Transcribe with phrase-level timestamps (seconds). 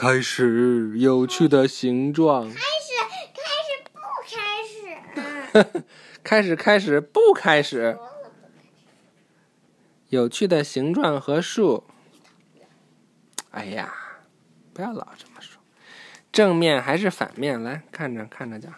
[0.00, 2.48] 开始有趣的形状。
[2.48, 2.94] 开始，
[3.34, 3.98] 开始，不
[5.50, 5.84] 开始。
[6.22, 7.98] 开始，开始，不开始。
[10.10, 11.82] 有趣的形状和数。
[13.50, 13.92] 哎呀，
[14.72, 15.60] 不要老这么说。
[16.30, 17.60] 正面还是反面？
[17.60, 18.72] 来看着看着讲，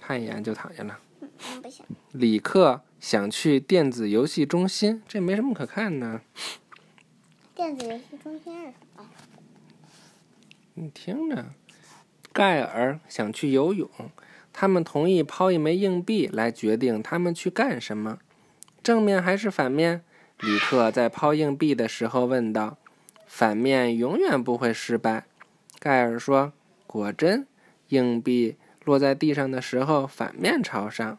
[0.00, 0.98] 看一眼就躺下了。
[1.20, 1.86] 嗯，不行。
[2.10, 6.20] 李克想去电子游戏中心，这没什么可看的。
[7.54, 9.08] 电子游戏中心是什么？
[10.76, 11.46] 你听着，
[12.32, 13.88] 盖尔想去游泳，
[14.52, 18.18] 他们同意抛一枚硬币来决定他们去干什么。
[18.82, 20.02] 正面还是反面？
[20.40, 22.76] 李克在抛硬币的时候问道。
[23.24, 25.26] 反面永远不会失败，
[25.78, 26.52] 盖尔说。
[26.88, 27.46] 果真，
[27.88, 31.18] 硬币落在地上的时候反面朝上。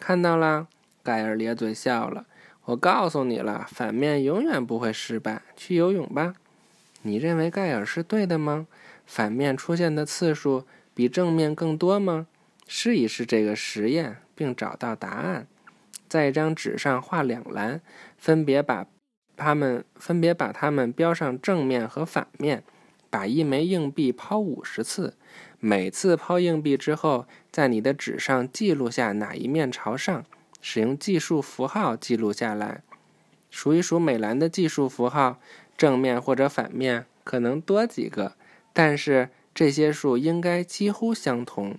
[0.00, 0.66] 看到了，
[1.04, 2.26] 盖尔咧嘴笑了。
[2.64, 5.42] 我告诉你了，反面永远不会失败。
[5.56, 6.34] 去游泳吧。
[7.06, 8.66] 你认为盖尔是对的吗？
[9.06, 12.26] 反面出现的次数比正面更多吗？
[12.66, 15.46] 试一试这个实验，并找到答案。
[16.08, 17.80] 在一张纸上画两栏，
[18.18, 18.86] 分别把。
[19.38, 22.64] 它们分别把它们标上正面和反面，
[23.10, 25.14] 把一枚硬币抛五十次，
[25.60, 30.24] 每次抛硬币之后，在你的纸上记录下哪一面朝上，
[30.62, 32.82] 使用计数符号记录下来。
[33.50, 35.38] 数一数每栏的计数符号，
[35.76, 38.36] 正面或者反面可能多几个，
[38.72, 41.78] 但是这些数应该几乎相同。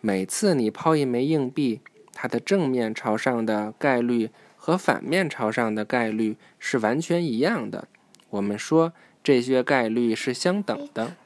[0.00, 1.80] 每次你抛一枚硬币，
[2.12, 4.30] 它的正面朝上的概率。
[4.64, 7.88] 和反面朝上的概率是完全一样的。
[8.30, 11.16] 我们说这些概率是相等的。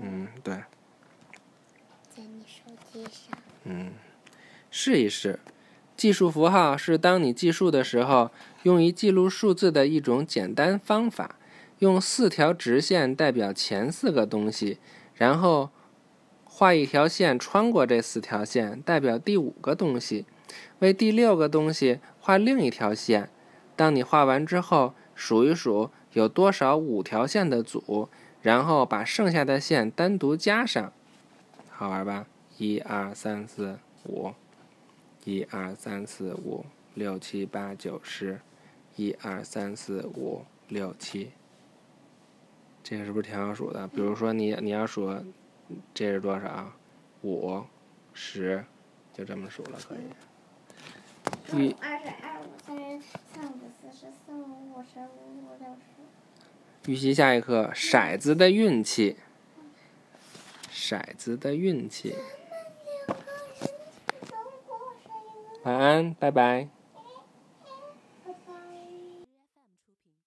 [0.00, 0.54] 嗯，对。
[2.14, 3.36] 在你手机上。
[3.64, 3.90] 嗯，
[4.70, 5.40] 试一试。
[5.96, 8.30] 计数符号是当你计数的时候
[8.64, 11.36] 用于记录数字的一种简单方法。
[11.80, 14.78] 用四条直线代表前四个东西，
[15.14, 15.68] 然后
[16.44, 20.24] 画一条线穿过这四条线，代表第五个东西。
[20.78, 23.28] 为第六个东西画另一条线。
[23.74, 28.08] 当你画完之后，数一数有多少五条线的组，
[28.40, 30.90] 然后把剩下的线单独加上。
[31.70, 32.24] 好玩吧？
[32.56, 34.30] 一二三四五，
[35.26, 36.64] 一二三四五
[36.94, 38.40] 六七八九十，
[38.94, 41.32] 一二三四五六七。
[42.84, 43.88] 这个是不是挺好数的？
[43.88, 45.12] 比如说你你要数，
[45.92, 46.72] 这是多少？
[47.22, 47.60] 五
[48.14, 48.64] 十，
[49.12, 51.70] 就这么数了，可以。
[51.70, 56.88] 一、二十二、五三十三五四十四五五十五五六十。
[56.88, 59.16] 预习下一课：骰子的运气。
[60.72, 62.14] 骰子的运气。
[65.66, 66.75] 晚安，拜拜。